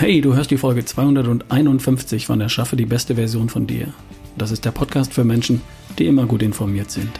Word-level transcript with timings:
Hey, 0.00 0.20
du 0.20 0.36
hörst 0.36 0.52
die 0.52 0.58
Folge 0.58 0.84
251 0.84 2.24
von 2.24 2.40
Erschaffe 2.40 2.76
die 2.76 2.86
beste 2.86 3.16
Version 3.16 3.48
von 3.48 3.66
dir. 3.66 3.92
Das 4.36 4.52
ist 4.52 4.64
der 4.64 4.70
Podcast 4.70 5.12
für 5.12 5.24
Menschen, 5.24 5.60
die 5.98 6.06
immer 6.06 6.24
gut 6.26 6.40
informiert 6.40 6.92
sind. 6.92 7.10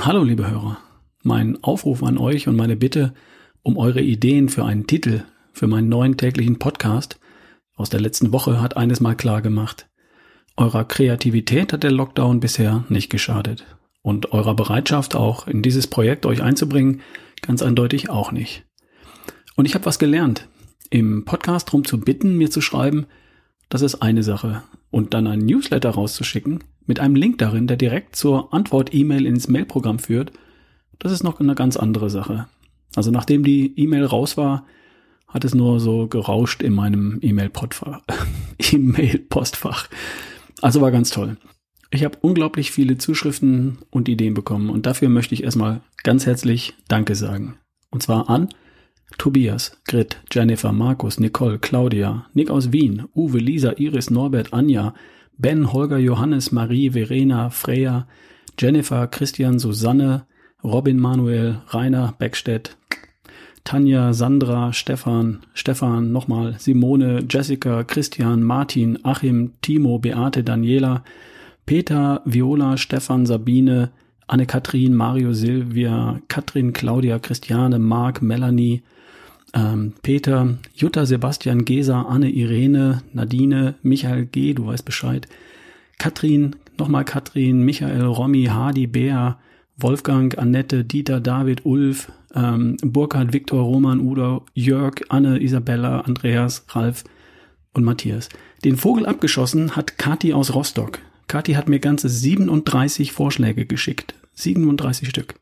Hallo 0.00 0.24
liebe 0.24 0.50
Hörer, 0.50 0.78
mein 1.22 1.62
Aufruf 1.62 2.02
an 2.02 2.18
euch 2.18 2.48
und 2.48 2.56
meine 2.56 2.74
Bitte 2.74 3.14
um 3.62 3.76
eure 3.76 4.02
Ideen 4.02 4.48
für 4.48 4.64
einen 4.64 4.88
Titel 4.88 5.22
für 5.52 5.68
meinen 5.68 5.88
neuen 5.88 6.16
täglichen 6.16 6.58
Podcast 6.58 7.20
aus 7.76 7.90
der 7.90 8.00
letzten 8.00 8.32
Woche 8.32 8.60
hat 8.60 8.76
eines 8.76 8.98
mal 8.98 9.14
klar 9.14 9.40
gemacht. 9.40 9.86
Eurer 10.58 10.84
Kreativität 10.84 11.74
hat 11.74 11.82
der 11.82 11.90
Lockdown 11.90 12.40
bisher 12.40 12.84
nicht 12.88 13.10
geschadet. 13.10 13.66
Und 14.00 14.32
eurer 14.32 14.54
Bereitschaft 14.54 15.14
auch 15.14 15.46
in 15.46 15.60
dieses 15.60 15.86
Projekt 15.86 16.24
euch 16.24 16.42
einzubringen, 16.42 17.02
ganz 17.42 17.60
eindeutig 17.60 18.08
auch 18.08 18.32
nicht. 18.32 18.64
Und 19.54 19.66
ich 19.66 19.74
habe 19.74 19.84
was 19.84 19.98
gelernt. 19.98 20.48
Im 20.88 21.26
Podcast 21.26 21.68
darum 21.68 21.84
zu 21.84 22.00
bitten, 22.00 22.38
mir 22.38 22.50
zu 22.50 22.62
schreiben, 22.62 23.06
das 23.68 23.82
ist 23.82 23.96
eine 23.96 24.22
Sache. 24.22 24.62
Und 24.90 25.12
dann 25.12 25.26
ein 25.26 25.40
Newsletter 25.40 25.90
rauszuschicken, 25.90 26.64
mit 26.86 27.00
einem 27.00 27.16
Link 27.16 27.36
darin, 27.36 27.66
der 27.66 27.76
direkt 27.76 28.16
zur 28.16 28.54
Antwort-E-Mail 28.54 29.26
ins 29.26 29.48
Mailprogramm 29.48 29.98
führt, 29.98 30.32
das 30.98 31.12
ist 31.12 31.22
noch 31.22 31.38
eine 31.38 31.54
ganz 31.54 31.76
andere 31.76 32.08
Sache. 32.08 32.46
Also 32.94 33.10
nachdem 33.10 33.44
die 33.44 33.78
E-Mail 33.78 34.06
raus 34.06 34.38
war, 34.38 34.64
hat 35.28 35.44
es 35.44 35.54
nur 35.54 35.80
so 35.80 36.06
gerauscht 36.06 36.62
in 36.62 36.72
meinem 36.72 37.18
E-Mail-Postfach. 37.22 38.00
E-Mail-Postfach. 38.58 39.88
Also 40.62 40.80
war 40.80 40.90
ganz 40.90 41.10
toll. 41.10 41.36
Ich 41.90 42.04
habe 42.04 42.18
unglaublich 42.20 42.72
viele 42.72 42.98
Zuschriften 42.98 43.78
und 43.90 44.08
Ideen 44.08 44.34
bekommen 44.34 44.70
und 44.70 44.86
dafür 44.86 45.08
möchte 45.08 45.34
ich 45.34 45.44
erstmal 45.44 45.82
ganz 46.02 46.26
herzlich 46.26 46.74
Danke 46.88 47.14
sagen. 47.14 47.58
Und 47.90 48.02
zwar 48.02 48.28
an 48.28 48.48
Tobias, 49.18 49.80
Grit, 49.86 50.20
Jennifer, 50.32 50.72
Markus, 50.72 51.20
Nicole, 51.20 51.58
Claudia, 51.58 52.26
Nick 52.34 52.50
aus 52.50 52.72
Wien, 52.72 53.04
Uwe, 53.14 53.38
Lisa, 53.38 53.74
Iris, 53.76 54.10
Norbert, 54.10 54.52
Anja, 54.52 54.94
Ben, 55.38 55.72
Holger, 55.72 55.98
Johannes, 55.98 56.50
Marie, 56.50 56.90
Verena, 56.90 57.50
Freya, 57.50 58.08
Jennifer, 58.58 59.06
Christian, 59.06 59.58
Susanne, 59.58 60.26
Robin, 60.64 60.98
Manuel, 60.98 61.62
Rainer, 61.68 62.14
Beckstedt, 62.18 62.76
Tanja, 63.66 64.14
Sandra, 64.14 64.72
Stefan, 64.72 65.42
Stefan, 65.52 66.12
nochmal, 66.12 66.54
Simone, 66.58 67.26
Jessica, 67.26 67.82
Christian, 67.84 68.44
Martin, 68.44 68.96
Achim, 69.04 69.54
Timo, 69.60 69.98
Beate, 69.98 70.44
Daniela, 70.44 71.02
Peter, 71.66 72.20
Viola, 72.24 72.78
Stefan, 72.78 73.26
Sabine, 73.26 73.90
Anne-Kathrin, 74.28 74.94
Mario, 74.94 75.32
Silvia, 75.32 76.22
Katrin, 76.28 76.72
Claudia, 76.72 77.18
Christiane, 77.18 77.80
Marc, 77.80 78.22
Melanie, 78.22 78.82
ähm, 79.52 79.94
Peter, 80.02 80.58
Jutta, 80.76 81.04
Sebastian, 81.04 81.64
Gesa, 81.64 82.02
Anne, 82.08 82.30
Irene, 82.30 83.02
Nadine, 83.12 83.74
Michael 83.82 84.26
G., 84.26 84.54
du 84.54 84.66
weißt 84.66 84.84
Bescheid, 84.84 85.26
Katrin, 85.98 86.54
nochmal 86.78 87.04
Katrin, 87.04 87.64
Michael, 87.64 88.06
Romy, 88.06 88.44
Hardy, 88.44 88.86
Bea, 88.86 89.38
Wolfgang, 89.76 90.38
Annette, 90.38 90.84
Dieter, 90.84 91.20
David, 91.20 91.66
Ulf, 91.66 92.12
ähm, 92.36 92.76
Burkhard, 92.82 93.32
Viktor, 93.32 93.62
Roman, 93.62 94.00
Udo, 94.00 94.44
Jörg, 94.54 94.94
Anne, 95.08 95.42
Isabella, 95.42 96.00
Andreas, 96.00 96.64
Ralf 96.68 97.04
und 97.72 97.84
Matthias. 97.84 98.28
Den 98.64 98.76
Vogel 98.76 99.06
abgeschossen 99.06 99.74
hat 99.74 99.98
Kati 99.98 100.32
aus 100.32 100.54
Rostock. 100.54 101.00
Kati 101.26 101.54
hat 101.54 101.68
mir 101.68 101.80
ganze 101.80 102.08
37 102.08 103.12
Vorschläge 103.12 103.66
geschickt. 103.66 104.14
37 104.34 105.08
Stück. 105.08 105.34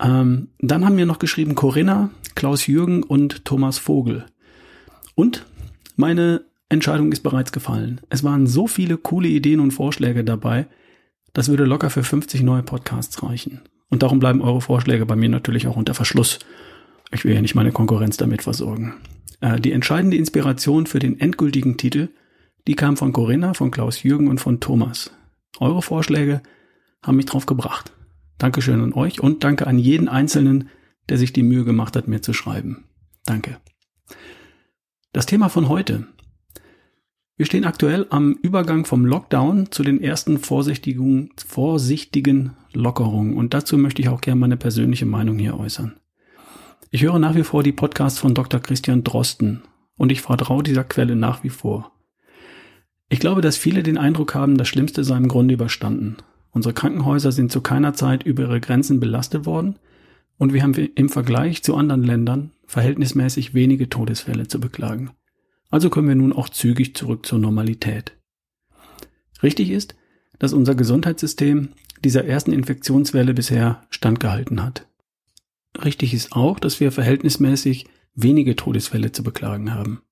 Ähm, 0.00 0.48
dann 0.58 0.84
haben 0.84 0.96
mir 0.96 1.06
noch 1.06 1.20
geschrieben 1.20 1.54
Corinna, 1.54 2.10
Klaus 2.34 2.66
Jürgen 2.66 3.02
und 3.02 3.44
Thomas 3.44 3.78
Vogel. 3.78 4.26
Und 5.14 5.46
meine 5.96 6.44
Entscheidung 6.68 7.12
ist 7.12 7.22
bereits 7.22 7.52
gefallen. 7.52 8.00
Es 8.10 8.24
waren 8.24 8.46
so 8.46 8.66
viele 8.66 8.96
coole 8.96 9.28
Ideen 9.28 9.60
und 9.60 9.70
Vorschläge 9.70 10.24
dabei, 10.24 10.66
das 11.34 11.48
würde 11.48 11.64
locker 11.64 11.90
für 11.90 12.02
50 12.02 12.42
neue 12.42 12.62
Podcasts 12.62 13.22
reichen. 13.22 13.60
Und 13.90 14.02
darum 14.02 14.18
bleiben 14.18 14.40
eure 14.40 14.62
Vorschläge 14.62 15.04
bei 15.04 15.16
mir 15.16 15.28
natürlich 15.28 15.66
auch 15.66 15.76
unter 15.76 15.92
Verschluss. 15.92 16.38
Ich 17.12 17.24
will 17.24 17.34
ja 17.34 17.42
nicht 17.42 17.54
meine 17.54 17.72
Konkurrenz 17.72 18.16
damit 18.16 18.42
versorgen. 18.42 18.94
Äh, 19.40 19.60
die 19.60 19.72
entscheidende 19.72 20.16
Inspiration 20.16 20.86
für 20.86 21.00
den 21.00 21.20
endgültigen 21.20 21.76
Titel, 21.76 22.08
die 22.66 22.76
kam 22.76 22.96
von 22.96 23.12
Corinna, 23.12 23.52
von 23.52 23.70
Klaus 23.70 24.02
Jürgen 24.02 24.28
und 24.28 24.40
von 24.40 24.60
Thomas. 24.60 25.10
Eure 25.60 25.82
Vorschläge 25.82 26.42
haben 27.02 27.16
mich 27.16 27.26
drauf 27.26 27.46
gebracht. 27.46 27.92
Dankeschön 28.38 28.80
an 28.80 28.94
euch 28.94 29.20
und 29.20 29.44
danke 29.44 29.66
an 29.66 29.78
jeden 29.78 30.08
Einzelnen, 30.08 30.70
der 31.08 31.18
sich 31.18 31.32
die 31.32 31.42
Mühe 31.42 31.64
gemacht 31.64 31.94
hat, 31.96 32.08
mir 32.08 32.22
zu 32.22 32.32
schreiben. 32.32 32.84
Danke. 33.26 33.58
Das 35.12 35.26
Thema 35.26 35.48
von 35.48 35.68
heute. 35.68 36.06
Wir 37.36 37.46
stehen 37.46 37.64
aktuell 37.64 38.06
am 38.10 38.34
Übergang 38.42 38.84
vom 38.84 39.04
Lockdown 39.04 39.72
zu 39.72 39.82
den 39.82 40.00
ersten 40.00 40.38
vorsichtigen, 40.38 41.30
vorsichtigen 41.44 42.52
Lockerungen 42.72 43.36
und 43.36 43.54
dazu 43.54 43.76
möchte 43.76 44.00
ich 44.00 44.08
auch 44.08 44.20
gerne 44.20 44.38
meine 44.38 44.56
persönliche 44.56 45.04
Meinung 45.04 45.36
hier 45.40 45.58
äußern. 45.58 45.96
Ich 46.92 47.02
höre 47.02 47.18
nach 47.18 47.34
wie 47.34 47.42
vor 47.42 47.64
die 47.64 47.72
Podcasts 47.72 48.20
von 48.20 48.34
Dr. 48.34 48.60
Christian 48.60 49.02
Drosten 49.02 49.62
und 49.96 50.12
ich 50.12 50.22
vertraue 50.22 50.62
dieser 50.62 50.84
Quelle 50.84 51.16
nach 51.16 51.42
wie 51.42 51.48
vor. 51.48 51.90
Ich 53.08 53.18
glaube, 53.18 53.40
dass 53.40 53.56
viele 53.56 53.82
den 53.82 53.98
Eindruck 53.98 54.36
haben, 54.36 54.56
das 54.56 54.68
Schlimmste 54.68 55.02
sei 55.02 55.16
im 55.16 55.26
Grunde 55.26 55.54
überstanden. 55.54 56.18
Unsere 56.52 56.72
Krankenhäuser 56.72 57.32
sind 57.32 57.50
zu 57.50 57.62
keiner 57.62 57.94
Zeit 57.94 58.22
über 58.22 58.44
ihre 58.44 58.60
Grenzen 58.60 59.00
belastet 59.00 59.44
worden 59.44 59.80
und 60.38 60.52
wir 60.52 60.62
haben 60.62 60.74
im 60.74 61.08
Vergleich 61.08 61.64
zu 61.64 61.74
anderen 61.74 62.04
Ländern 62.04 62.52
verhältnismäßig 62.66 63.54
wenige 63.54 63.88
Todesfälle 63.88 64.46
zu 64.46 64.60
beklagen. 64.60 65.10
Also 65.70 65.90
können 65.90 66.08
wir 66.08 66.14
nun 66.14 66.32
auch 66.32 66.48
zügig 66.48 66.94
zurück 66.94 67.26
zur 67.26 67.38
Normalität. 67.38 68.16
Richtig 69.42 69.70
ist, 69.70 69.94
dass 70.38 70.52
unser 70.52 70.74
Gesundheitssystem 70.74 71.70
dieser 72.02 72.24
ersten 72.24 72.52
Infektionswelle 72.52 73.34
bisher 73.34 73.86
standgehalten 73.90 74.62
hat. 74.62 74.86
Richtig 75.82 76.14
ist 76.14 76.32
auch, 76.32 76.60
dass 76.60 76.80
wir 76.80 76.92
verhältnismäßig 76.92 77.86
wenige 78.14 78.56
Todesfälle 78.56 79.12
zu 79.12 79.22
beklagen 79.22 79.74
haben. 79.74 80.02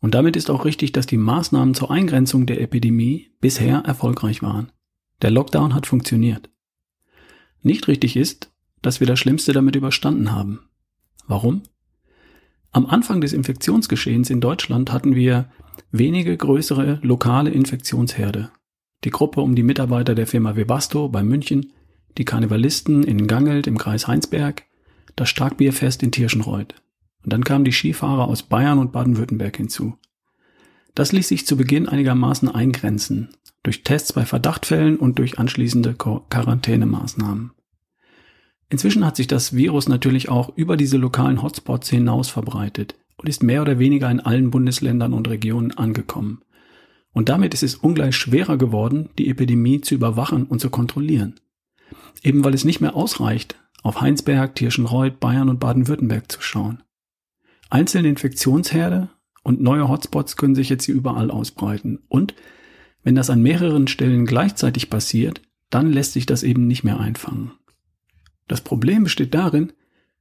Und 0.00 0.14
damit 0.14 0.36
ist 0.36 0.50
auch 0.50 0.64
richtig, 0.64 0.92
dass 0.92 1.06
die 1.06 1.16
Maßnahmen 1.16 1.74
zur 1.74 1.90
Eingrenzung 1.90 2.46
der 2.46 2.60
Epidemie 2.60 3.30
bisher 3.40 3.78
erfolgreich 3.78 4.42
waren. 4.42 4.70
Der 5.22 5.30
Lockdown 5.30 5.74
hat 5.74 5.86
funktioniert. 5.86 6.50
Nicht 7.62 7.88
richtig 7.88 8.16
ist, 8.16 8.52
dass 8.82 9.00
wir 9.00 9.06
das 9.06 9.18
Schlimmste 9.18 9.52
damit 9.52 9.76
überstanden 9.76 10.32
haben. 10.32 10.60
Warum? 11.26 11.62
Am 12.74 12.86
Anfang 12.86 13.20
des 13.20 13.32
Infektionsgeschehens 13.32 14.30
in 14.30 14.40
Deutschland 14.40 14.90
hatten 14.90 15.14
wir 15.14 15.48
wenige 15.92 16.36
größere 16.36 16.98
lokale 17.02 17.50
Infektionsherde. 17.50 18.50
Die 19.04 19.10
Gruppe 19.10 19.42
um 19.42 19.54
die 19.54 19.62
Mitarbeiter 19.62 20.16
der 20.16 20.26
Firma 20.26 20.56
Webasto 20.56 21.08
bei 21.08 21.22
München, 21.22 21.72
die 22.18 22.24
Karnevalisten 22.24 23.04
in 23.04 23.28
Gangelt 23.28 23.68
im 23.68 23.78
Kreis 23.78 24.08
Heinsberg, 24.08 24.64
das 25.14 25.28
Starkbierfest 25.28 26.02
in 26.02 26.10
Tirschenreuth. 26.10 26.74
Und 27.22 27.32
dann 27.32 27.44
kamen 27.44 27.64
die 27.64 27.70
Skifahrer 27.70 28.26
aus 28.26 28.42
Bayern 28.42 28.80
und 28.80 28.90
Baden-Württemberg 28.90 29.56
hinzu. 29.56 29.96
Das 30.96 31.12
ließ 31.12 31.28
sich 31.28 31.46
zu 31.46 31.56
Beginn 31.56 31.88
einigermaßen 31.88 32.48
eingrenzen, 32.48 33.28
durch 33.62 33.84
Tests 33.84 34.12
bei 34.12 34.26
Verdachtfällen 34.26 34.96
und 34.96 35.20
durch 35.20 35.38
anschließende 35.38 35.94
Quarantänemaßnahmen. 35.94 37.52
Inzwischen 38.68 39.04
hat 39.04 39.16
sich 39.16 39.26
das 39.26 39.54
Virus 39.54 39.88
natürlich 39.88 40.28
auch 40.28 40.56
über 40.56 40.76
diese 40.76 40.96
lokalen 40.96 41.42
Hotspots 41.42 41.90
hinaus 41.90 42.28
verbreitet 42.28 42.96
und 43.16 43.28
ist 43.28 43.42
mehr 43.42 43.62
oder 43.62 43.78
weniger 43.78 44.10
in 44.10 44.20
allen 44.20 44.50
Bundesländern 44.50 45.12
und 45.12 45.28
Regionen 45.28 45.72
angekommen. 45.72 46.42
Und 47.12 47.28
damit 47.28 47.54
ist 47.54 47.62
es 47.62 47.76
ungleich 47.76 48.16
schwerer 48.16 48.58
geworden, 48.58 49.08
die 49.18 49.28
Epidemie 49.28 49.80
zu 49.80 49.94
überwachen 49.94 50.44
und 50.44 50.60
zu 50.60 50.70
kontrollieren. 50.70 51.34
Eben 52.22 52.44
weil 52.44 52.54
es 52.54 52.64
nicht 52.64 52.80
mehr 52.80 52.96
ausreicht, 52.96 53.56
auf 53.82 54.00
Heinsberg, 54.00 54.54
Tirschenreuth, 54.54 55.20
Bayern 55.20 55.48
und 55.48 55.60
Baden-Württemberg 55.60 56.32
zu 56.32 56.40
schauen. 56.40 56.82
Einzelne 57.70 58.08
Infektionsherde 58.08 59.10
und 59.42 59.60
neue 59.60 59.88
Hotspots 59.88 60.36
können 60.36 60.54
sich 60.54 60.70
jetzt 60.70 60.88
überall 60.88 61.30
ausbreiten. 61.30 62.00
Und 62.08 62.34
wenn 63.02 63.14
das 63.14 63.30
an 63.30 63.42
mehreren 63.42 63.86
Stellen 63.86 64.26
gleichzeitig 64.26 64.90
passiert, 64.90 65.42
dann 65.70 65.92
lässt 65.92 66.14
sich 66.14 66.26
das 66.26 66.42
eben 66.42 66.66
nicht 66.66 66.82
mehr 66.82 66.98
einfangen. 66.98 67.52
Das 68.48 68.60
Problem 68.60 69.04
besteht 69.04 69.34
darin, 69.34 69.72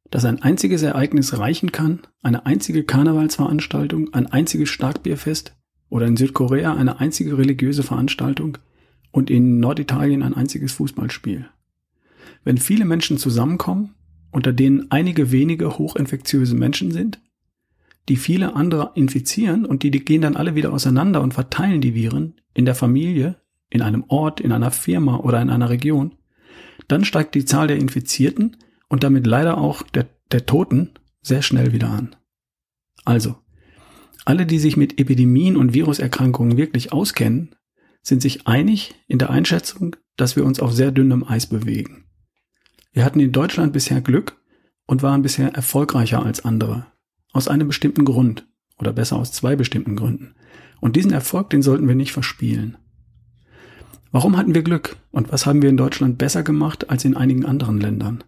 dass 0.10 0.26
ein 0.26 0.42
einziges 0.42 0.84
Ereignis 0.84 1.38
reichen 1.38 1.72
kann, 1.72 2.02
eine 2.22 2.46
einzige 2.46 2.84
Karnevalsveranstaltung, 2.84 4.14
ein 4.14 4.28
einziges 4.28 4.70
Starkbierfest 4.70 5.56
oder 5.90 6.06
in 6.06 6.18
Südkorea 6.18 6.76
eine 6.76 7.00
einzige 7.00 7.38
religiöse 7.38 7.84
Veranstaltung 7.84 8.58
und 9.12 9.30
in 9.30 9.60
Norditalien 9.60 10.24
ein 10.24 10.34
einziges 10.34 10.74
Fußballspiel. 10.74 11.48
Wenn 12.44 12.58
viele 12.58 12.86
Menschen 12.86 13.18
zusammenkommen, 13.18 13.96
unter 14.32 14.54
denen 14.54 14.92
einige 14.92 15.32
wenige 15.32 15.78
hochinfektiöse 15.78 16.56
Menschen 16.56 16.92
sind, 16.92 17.20
die 18.10 18.18
viele 18.18 18.56
andere 18.56 18.92
infizieren 18.96 19.66
und 19.66 19.84
die, 19.84 19.92
die 19.92 20.04
gehen 20.04 20.22
dann 20.22 20.36
alle 20.36 20.56
wieder 20.56 20.74
auseinander 20.74 21.22
und 21.22 21.34
verteilen 21.34 21.80
die 21.80 21.96
Viren 21.96 22.36
in 22.54 22.66
der 22.66 22.76
Familie, 22.76 23.38
in 23.70 23.82
einem 23.82 24.04
Ort, 24.08 24.42
in 24.42 24.52
einer 24.52 24.72
Firma 24.72 25.18
oder 25.18 25.42
in 25.42 25.50
einer 25.50 25.70
Region, 25.70 26.14
dann 26.88 27.06
steigt 27.06 27.36
die 27.36 27.46
Zahl 27.46 27.68
der 27.68 27.78
Infizierten 27.78 28.58
und 28.90 29.04
damit 29.04 29.26
leider 29.28 29.58
auch 29.58 29.84
der, 29.84 30.08
der 30.32 30.46
Toten 30.46 30.92
sehr 31.22 31.42
schnell 31.42 31.74
wieder 31.74 31.90
an. 31.90 32.16
Also, 33.06 33.36
alle, 34.26 34.46
die 34.46 34.60
sich 34.60 34.78
mit 34.78 35.00
Epidemien 35.00 35.58
und 35.58 35.74
Viruserkrankungen 35.74 36.58
wirklich 36.58 36.94
auskennen, 36.94 37.56
sind 38.02 38.22
sich 38.22 38.48
einig 38.48 38.96
in 39.08 39.20
der 39.20 39.30
Einschätzung, 39.30 39.96
dass 40.18 40.36
wir 40.36 40.46
uns 40.46 40.60
auf 40.60 40.74
sehr 40.74 40.92
dünnem 40.92 41.24
Eis 41.24 41.48
bewegen. 41.48 42.06
Wir 42.92 43.04
hatten 43.04 43.20
in 43.20 43.32
Deutschland 43.32 43.74
bisher 43.74 44.02
Glück 44.02 44.40
und 44.86 45.02
waren 45.02 45.22
bisher 45.22 45.54
erfolgreicher 45.54 46.24
als 46.24 46.46
andere. 46.46 46.86
Aus 47.32 47.48
einem 47.48 47.68
bestimmten 47.68 48.06
Grund. 48.06 48.48
Oder 48.78 48.94
besser 48.94 49.18
aus 49.18 49.32
zwei 49.32 49.56
bestimmten 49.56 49.96
Gründen. 49.96 50.36
Und 50.82 50.96
diesen 50.96 51.12
Erfolg, 51.12 51.50
den 51.50 51.62
sollten 51.62 51.88
wir 51.88 51.96
nicht 51.96 52.12
verspielen. 52.12 52.78
Warum 54.14 54.38
hatten 54.38 54.54
wir 54.54 54.62
Glück 54.62 54.98
und 55.12 55.32
was 55.32 55.48
haben 55.48 55.64
wir 55.64 55.70
in 55.70 55.76
Deutschland 55.76 56.20
besser 56.20 56.44
gemacht 56.44 56.92
als 56.92 57.04
in 57.04 57.18
einigen 57.18 57.48
anderen 57.48 57.82
Ländern? 57.82 58.24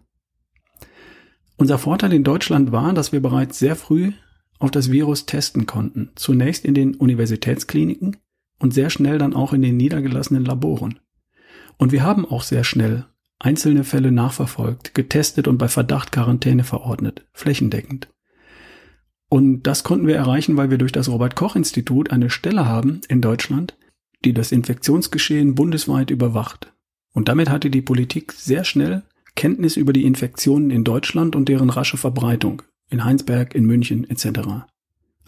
Unser 1.56 1.78
Vorteil 1.78 2.12
in 2.12 2.24
Deutschland 2.24 2.72
war, 2.72 2.92
dass 2.92 3.12
wir 3.12 3.22
bereits 3.22 3.60
sehr 3.60 3.76
früh 3.76 4.10
auf 4.58 4.72
das 4.72 4.90
Virus 4.90 5.26
testen 5.26 5.64
konnten. 5.64 6.10
Zunächst 6.16 6.64
in 6.64 6.74
den 6.74 6.96
Universitätskliniken 6.96 8.16
und 8.58 8.74
sehr 8.74 8.90
schnell 8.90 9.18
dann 9.18 9.32
auch 9.32 9.52
in 9.52 9.62
den 9.62 9.76
niedergelassenen 9.76 10.44
Laboren. 10.44 10.98
Und 11.76 11.92
wir 11.92 12.02
haben 12.02 12.26
auch 12.26 12.42
sehr 12.42 12.64
schnell 12.64 13.06
einzelne 13.38 13.84
Fälle 13.84 14.10
nachverfolgt, 14.10 14.92
getestet 14.92 15.46
und 15.46 15.56
bei 15.56 15.68
Verdacht 15.68 16.10
Quarantäne 16.10 16.64
verordnet, 16.64 17.28
flächendeckend. 17.32 18.08
Und 19.28 19.62
das 19.62 19.84
konnten 19.84 20.08
wir 20.08 20.16
erreichen, 20.16 20.56
weil 20.56 20.70
wir 20.70 20.78
durch 20.78 20.92
das 20.92 21.08
Robert 21.08 21.36
Koch 21.36 21.54
Institut 21.54 22.10
eine 22.10 22.28
Stelle 22.28 22.66
haben 22.66 23.02
in 23.08 23.20
Deutschland, 23.20 23.76
die 24.26 24.34
das 24.34 24.52
Infektionsgeschehen 24.52 25.54
bundesweit 25.54 26.10
überwacht. 26.10 26.72
Und 27.14 27.28
damit 27.28 27.48
hatte 27.48 27.70
die 27.70 27.80
Politik 27.80 28.32
sehr 28.32 28.64
schnell 28.64 29.04
Kenntnis 29.36 29.76
über 29.76 29.92
die 29.92 30.04
Infektionen 30.04 30.70
in 30.70 30.84
Deutschland 30.84 31.36
und 31.36 31.48
deren 31.48 31.70
rasche 31.70 31.96
Verbreitung 31.96 32.62
in 32.90 33.04
Heinsberg, 33.04 33.54
in 33.54 33.64
München 33.64 34.08
etc. 34.10 34.66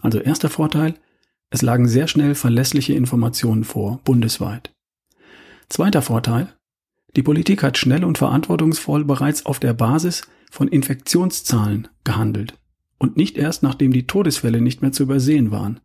Also 0.01 0.19
erster 0.19 0.49
Vorteil, 0.49 0.95
es 1.49 1.61
lagen 1.61 1.87
sehr 1.87 2.07
schnell 2.07 2.35
verlässliche 2.35 2.93
Informationen 2.93 3.63
vor, 3.63 4.01
bundesweit. 4.03 4.71
Zweiter 5.69 6.01
Vorteil, 6.01 6.53
die 7.15 7.23
Politik 7.23 7.63
hat 7.63 7.77
schnell 7.77 8.03
und 8.03 8.17
verantwortungsvoll 8.17 9.05
bereits 9.05 9.45
auf 9.45 9.59
der 9.59 9.73
Basis 9.73 10.23
von 10.51 10.67
Infektionszahlen 10.67 11.87
gehandelt 12.03 12.57
und 12.97 13.17
nicht 13.17 13.37
erst 13.37 13.63
nachdem 13.63 13.93
die 13.93 14.07
Todesfälle 14.07 14.61
nicht 14.61 14.81
mehr 14.81 14.91
zu 14.91 15.03
übersehen 15.03 15.51
waren. 15.51 15.79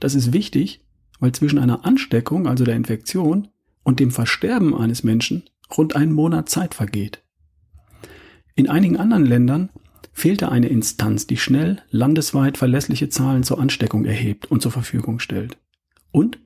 Das 0.00 0.14
ist 0.14 0.32
wichtig, 0.32 0.82
weil 1.20 1.32
zwischen 1.32 1.58
einer 1.58 1.84
Ansteckung, 1.84 2.46
also 2.46 2.64
der 2.64 2.76
Infektion, 2.76 3.48
und 3.82 4.00
dem 4.00 4.10
Versterben 4.10 4.74
eines 4.74 5.02
Menschen 5.02 5.44
rund 5.76 5.96
einen 5.96 6.12
Monat 6.12 6.48
Zeit 6.48 6.74
vergeht. 6.74 7.22
In 8.54 8.68
einigen 8.68 8.96
anderen 8.96 9.24
Ländern 9.24 9.70
fehlte 10.12 10.50
eine 10.50 10.68
Instanz, 10.68 11.26
die 11.26 11.36
schnell 11.36 11.80
landesweit 11.90 12.58
verlässliche 12.58 13.08
Zahlen 13.08 13.44
zur 13.44 13.60
Ansteckung 13.60 14.04
erhebt 14.04 14.50
und 14.50 14.62
zur 14.62 14.72
Verfügung 14.72 15.20
stellt. 15.20 15.56
Und 16.10 16.38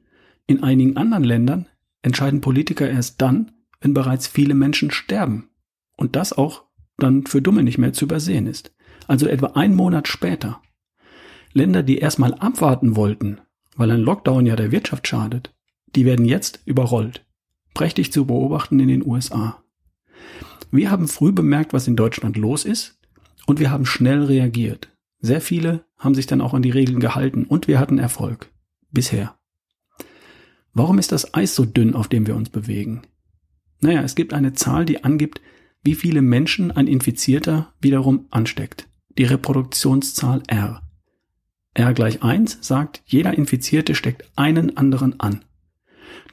in 0.47 0.63
einigen 0.63 0.97
anderen 0.97 1.25
Ländern 1.25 1.67
entscheiden 2.03 2.41
Politiker 2.41 2.89
erst 2.89 3.23
dann, 3.23 3.53
wenn 3.81 3.95
bereits 3.95 4.27
viele 4.27 4.55
Menschen 4.55 4.91
sterben. 4.91 5.49
Und 5.97 6.17
das 6.17 6.33
auch 6.33 6.65
dann 6.99 7.27
für 7.27 7.43
Dumme 7.43 7.63
nicht 7.63 7.79
mehr 7.79 7.93
zu 7.93 8.05
übersehen 8.05 8.47
ist. 8.47 8.75
Also 9.09 9.27
etwa 9.27 9.49
einen 9.55 9.75
Monat 9.75 10.07
später. 10.09 10.61
Länder, 11.53 11.83
die 11.83 11.99
erstmal 11.99 12.35
abwarten 12.35 12.97
wollten, 12.97 13.41
weil 13.77 13.91
ein 13.91 14.01
Lockdown 14.01 14.47
ja 14.47 14.57
der 14.57 14.73
Wirtschaft 14.73 15.07
schadet, 15.07 15.55
die 15.95 16.05
werden 16.05 16.25
jetzt 16.25 16.61
überrollt. 16.65 17.25
Prächtig 17.75 18.13
zu 18.13 18.27
beobachten 18.27 18.81
in 18.81 18.89
den 18.89 19.07
USA. 19.07 19.63
Wir 20.71 20.91
haben 20.91 21.09
früh 21.09 21.33
bemerkt, 21.33 21.73
was 21.73 21.89
in 21.89 21.97
Deutschland 21.97 22.37
los 22.37 22.65
ist 22.65 22.99
und 23.47 23.61
wir 23.61 23.71
haben 23.71 23.87
schnell 23.87 24.25
reagiert. 24.25 24.89
Sehr 25.21 25.41
viele 25.41 25.85
haben 25.99 26.15
sich 26.15 26.27
dann 26.27 26.41
auch 26.41 26.55
an 26.55 26.63
die 26.63 26.71
Regeln 26.71 27.01
gehalten 27.01 27.45
und 27.45 27.69
wir 27.69 27.79
hatten 27.79 27.99
Erfolg. 27.99 28.51
Bisher. 28.91 29.37
Warum 30.75 30.99
ist 30.99 31.13
das 31.13 31.35
Eis 31.35 31.55
so 31.55 31.65
dünn, 31.65 31.95
auf 31.95 32.09
dem 32.09 32.27
wir 32.27 32.35
uns 32.35 32.49
bewegen? 32.49 33.03
Naja, 33.81 34.03
es 34.03 34.15
gibt 34.15 34.33
eine 34.33 34.53
Zahl, 34.53 34.85
die 34.85 35.05
angibt, 35.05 35.41
wie 35.83 35.95
viele 35.95 36.23
Menschen 36.23 36.71
ein 36.71 36.87
Infizierter 36.87 37.73
wiederum 37.81 38.27
ansteckt. 38.31 38.89
Die 39.19 39.25
Reproduktionszahl 39.25 40.43
R. 40.47 40.83
R 41.75 41.95
gleich 41.95 42.23
1 42.23 42.59
sagt, 42.61 43.03
jeder 43.07 43.35
Infizierte 43.35 43.95
steckt 43.95 44.31
einen 44.37 44.77
anderen 44.77 45.19
an. 45.21 45.45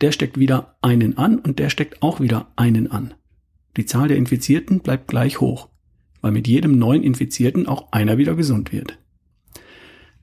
Der 0.01 0.11
steckt 0.11 0.37
wieder 0.37 0.77
einen 0.81 1.17
an 1.17 1.39
und 1.39 1.59
der 1.59 1.69
steckt 1.69 2.01
auch 2.01 2.19
wieder 2.19 2.51
einen 2.55 2.91
an. 2.91 3.13
Die 3.77 3.85
Zahl 3.85 4.07
der 4.07 4.17
Infizierten 4.17 4.79
bleibt 4.79 5.07
gleich 5.07 5.39
hoch 5.39 5.69
weil 6.21 6.31
mit 6.31 6.47
jedem 6.47 6.77
neuen 6.77 7.03
Infizierten 7.03 7.67
auch 7.67 7.91
einer 7.91 8.17
wieder 8.17 8.35
gesund 8.35 8.71
wird. 8.71 8.97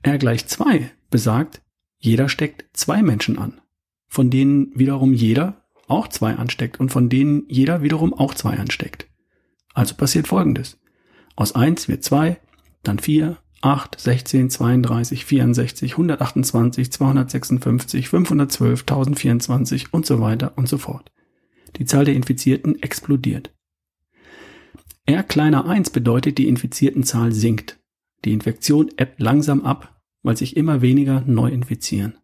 R 0.01 0.17
gleich 0.17 0.47
2 0.47 0.91
besagt, 1.09 1.61
jeder 1.99 2.29
steckt 2.29 2.65
zwei 2.77 3.01
Menschen 3.01 3.39
an, 3.39 3.59
von 4.07 4.29
denen 4.29 4.77
wiederum 4.77 5.13
jeder 5.13 5.65
auch 5.87 6.07
zwei 6.07 6.35
ansteckt 6.35 6.79
und 6.79 6.89
von 6.89 7.09
denen 7.09 7.45
jeder 7.47 7.81
wiederum 7.81 8.13
auch 8.13 8.33
zwei 8.33 8.57
ansteckt. 8.57 9.07
Also 9.73 9.95
passiert 9.95 10.27
Folgendes. 10.27 10.79
Aus 11.35 11.55
1 11.55 11.87
wird 11.87 12.03
2, 12.03 12.39
dann 12.83 12.99
4, 12.99 13.37
8, 13.61 13.99
16, 13.99 14.49
32, 14.49 15.25
64, 15.25 15.91
128, 15.93 16.91
256, 16.91 18.09
512, 18.09 18.81
1024 18.81 19.93
und 19.93 20.05
so 20.05 20.19
weiter 20.21 20.53
und 20.55 20.69
so 20.69 20.77
fort. 20.77 21.11
Die 21.77 21.85
Zahl 21.85 22.05
der 22.05 22.15
Infizierten 22.15 22.81
explodiert. 22.81 23.53
R 25.05 25.23
kleiner 25.23 25.65
1 25.65 25.89
bedeutet, 25.89 26.37
die 26.37 26.47
Infiziertenzahl 26.47 27.31
sinkt. 27.31 27.79
Die 28.25 28.33
Infektion 28.33 28.89
ebbt 28.97 29.19
langsam 29.19 29.63
ab, 29.63 30.01
weil 30.21 30.37
sich 30.37 30.57
immer 30.57 30.81
weniger 30.81 31.23
neu 31.25 31.49
infizieren. 31.49 32.17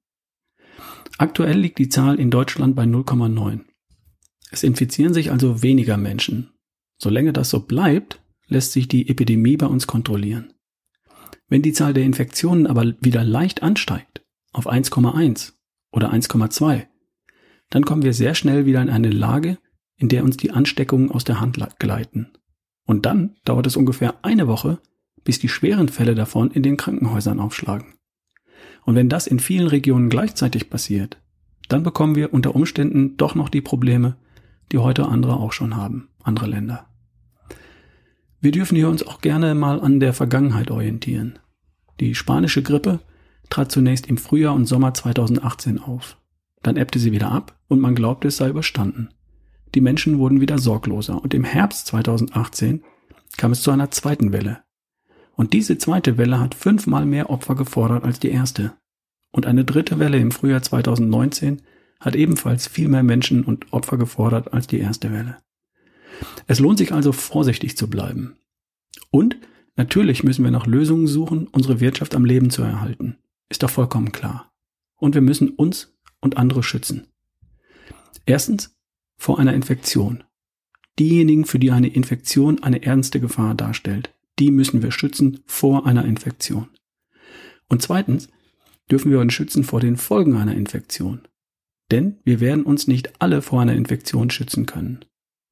Aktuell 1.17 1.57
liegt 1.57 1.77
die 1.77 1.89
Zahl 1.89 2.19
in 2.19 2.31
Deutschland 2.31 2.75
bei 2.75 2.83
0,9. 2.83 3.61
Es 4.51 4.63
infizieren 4.63 5.13
sich 5.13 5.31
also 5.31 5.61
weniger 5.61 5.97
Menschen. 5.97 6.51
Solange 6.97 7.33
das 7.33 7.49
so 7.49 7.61
bleibt, 7.61 8.21
lässt 8.47 8.71
sich 8.71 8.87
die 8.87 9.09
Epidemie 9.09 9.57
bei 9.57 9.65
uns 9.65 9.87
kontrollieren. 9.87 10.52
Wenn 11.53 11.61
die 11.61 11.73
Zahl 11.73 11.93
der 11.93 12.03
Infektionen 12.03 12.65
aber 12.65 12.95
wieder 12.99 13.23
leicht 13.23 13.61
ansteigt, 13.61 14.25
auf 14.53 14.67
1,1 14.67 15.51
oder 15.91 16.11
1,2, 16.11 16.87
dann 17.69 17.85
kommen 17.85 18.01
wir 18.01 18.13
sehr 18.13 18.33
schnell 18.33 18.65
wieder 18.65 18.81
in 18.81 18.89
eine 18.89 19.11
Lage, 19.11 19.59
in 19.95 20.09
der 20.09 20.23
uns 20.23 20.35
die 20.35 20.49
Ansteckungen 20.49 21.11
aus 21.11 21.25
der 21.25 21.39
Hand 21.39 21.59
gleiten. 21.77 22.31
Und 22.87 23.05
dann 23.05 23.35
dauert 23.45 23.67
es 23.67 23.77
ungefähr 23.77 24.15
eine 24.25 24.47
Woche, 24.47 24.79
bis 25.23 25.37
die 25.37 25.47
schweren 25.47 25.89
Fälle 25.89 26.15
davon 26.15 26.49
in 26.49 26.63
den 26.63 26.75
Krankenhäusern 26.75 27.39
aufschlagen. 27.39 27.99
Und 28.83 28.95
wenn 28.95 29.07
das 29.07 29.27
in 29.27 29.37
vielen 29.37 29.67
Regionen 29.67 30.09
gleichzeitig 30.09 30.71
passiert, 30.71 31.21
dann 31.69 31.83
bekommen 31.83 32.15
wir 32.15 32.33
unter 32.33 32.55
Umständen 32.55 33.15
doch 33.15 33.35
noch 33.35 33.49
die 33.49 33.61
Probleme, 33.61 34.17
die 34.71 34.79
heute 34.79 35.05
andere 35.05 35.37
auch 35.37 35.51
schon 35.51 35.77
haben, 35.77 36.09
andere 36.23 36.47
Länder. 36.47 36.87
Wir 38.41 38.51
dürfen 38.51 38.75
hier 38.75 38.89
uns 38.89 39.05
auch 39.05 39.21
gerne 39.21 39.53
mal 39.53 39.79
an 39.79 39.99
der 39.99 40.13
Vergangenheit 40.13 40.71
orientieren. 40.71 41.37
Die 41.99 42.15
spanische 42.15 42.63
Grippe 42.63 42.99
trat 43.49 43.71
zunächst 43.71 44.07
im 44.07 44.17
Frühjahr 44.17 44.53
und 44.53 44.65
Sommer 44.65 44.93
2018 44.93 45.79
auf. 45.79 46.17
Dann 46.61 46.77
ebbte 46.77 46.99
sie 46.99 47.11
wieder 47.11 47.31
ab 47.31 47.59
und 47.67 47.79
man 47.79 47.95
glaubte, 47.95 48.29
es 48.29 48.37
sei 48.37 48.49
überstanden. 48.49 49.09
Die 49.75 49.81
Menschen 49.81 50.19
wurden 50.19 50.41
wieder 50.41 50.57
sorgloser 50.57 51.21
und 51.21 51.33
im 51.33 51.43
Herbst 51.43 51.87
2018 51.87 52.83
kam 53.37 53.51
es 53.51 53.61
zu 53.61 53.71
einer 53.71 53.91
zweiten 53.91 54.31
Welle. 54.31 54.61
Und 55.35 55.53
diese 55.53 55.77
zweite 55.77 56.17
Welle 56.17 56.39
hat 56.39 56.55
fünfmal 56.55 57.05
mehr 57.05 57.29
Opfer 57.29 57.55
gefordert 57.55 58.03
als 58.03 58.19
die 58.19 58.29
erste. 58.29 58.73
Und 59.31 59.47
eine 59.47 59.65
dritte 59.65 59.97
Welle 59.97 60.17
im 60.17 60.31
Frühjahr 60.31 60.61
2019 60.61 61.61
hat 61.99 62.15
ebenfalls 62.15 62.67
viel 62.67 62.87
mehr 62.87 63.03
Menschen 63.03 63.43
und 63.43 63.73
Opfer 63.73 63.97
gefordert 63.97 64.53
als 64.53 64.67
die 64.67 64.79
erste 64.79 65.11
Welle. 65.11 65.37
Es 66.47 66.59
lohnt 66.59 66.77
sich 66.77 66.91
also 66.91 67.11
vorsichtig 67.11 67.75
zu 67.77 67.89
bleiben. 67.89 68.35
Und 69.09 69.37
natürlich 69.75 70.23
müssen 70.23 70.43
wir 70.43 70.51
nach 70.51 70.67
Lösungen 70.67 71.07
suchen, 71.07 71.47
unsere 71.47 71.79
Wirtschaft 71.79 72.15
am 72.15 72.25
Leben 72.25 72.49
zu 72.49 72.61
erhalten. 72.63 73.17
Ist 73.49 73.63
doch 73.63 73.69
vollkommen 73.69 74.11
klar. 74.11 74.51
Und 74.97 75.15
wir 75.15 75.21
müssen 75.21 75.49
uns 75.49 75.95
und 76.21 76.37
andere 76.37 76.63
schützen. 76.63 77.07
Erstens 78.25 78.75
vor 79.17 79.39
einer 79.39 79.53
Infektion. 79.53 80.23
Diejenigen, 80.99 81.45
für 81.45 81.59
die 81.59 81.71
eine 81.71 81.87
Infektion 81.87 82.61
eine 82.63 82.83
ernste 82.83 83.19
Gefahr 83.19 83.55
darstellt, 83.55 84.13
die 84.39 84.51
müssen 84.51 84.81
wir 84.81 84.91
schützen 84.91 85.41
vor 85.45 85.85
einer 85.85 86.05
Infektion. 86.05 86.69
Und 87.67 87.81
zweitens 87.81 88.29
dürfen 88.89 89.11
wir 89.11 89.19
uns 89.19 89.33
schützen 89.33 89.63
vor 89.63 89.79
den 89.79 89.97
Folgen 89.97 90.35
einer 90.35 90.55
Infektion. 90.55 91.21
Denn 91.91 92.19
wir 92.23 92.39
werden 92.39 92.63
uns 92.63 92.87
nicht 92.87 93.21
alle 93.21 93.41
vor 93.41 93.61
einer 93.61 93.73
Infektion 93.73 94.29
schützen 94.29 94.65
können. 94.65 95.05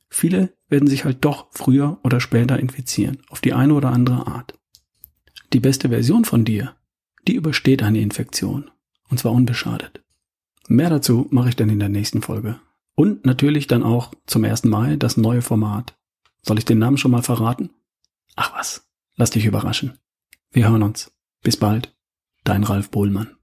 Viele 0.10 0.54
werden 0.72 0.88
sich 0.88 1.06
halt 1.06 1.24
doch 1.24 1.48
früher 1.52 2.00
oder 2.04 2.20
später 2.20 2.60
infizieren, 2.60 3.20
auf 3.30 3.42
die 3.42 3.54
eine 3.54 3.74
oder 3.74 3.90
andere 3.90 4.26
Art. 4.26 4.58
Die 5.54 5.60
beste 5.60 5.90
Version 5.90 6.26
von 6.26 6.46
dir, 6.46 6.76
die 7.28 7.36
übersteht 7.36 7.84
eine 7.84 8.00
Infektion, 8.00 8.72
und 9.10 9.20
zwar 9.20 9.34
unbeschadet. 9.34 10.04
Mehr 10.68 10.90
dazu 10.90 11.28
mache 11.30 11.50
ich 11.50 11.56
dann 11.56 11.70
in 11.70 11.80
der 11.80 11.90
nächsten 11.90 12.22
Folge. 12.22 12.60
Und 12.96 13.26
natürlich 13.26 13.68
dann 13.68 13.84
auch 13.84 14.14
zum 14.26 14.44
ersten 14.44 14.70
Mal 14.70 14.98
das 14.98 15.18
neue 15.18 15.42
Format. 15.42 15.98
Soll 16.42 16.58
ich 16.58 16.66
den 16.66 16.80
Namen 16.80 16.98
schon 16.98 17.12
mal 17.12 17.24
verraten? 17.24 17.70
Ach 18.36 18.54
was, 18.56 18.90
lass 19.16 19.32
dich 19.32 19.46
überraschen. 19.46 19.98
Wir 20.52 20.70
hören 20.70 20.84
uns. 20.84 21.12
Bis 21.44 21.58
bald. 21.58 21.96
Dein 22.44 22.64
Ralf 22.64 22.90
Bohlmann. 22.90 23.36